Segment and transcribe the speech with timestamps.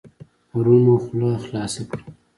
[0.49, 2.03] پرون مو خوله خلاصه کړه.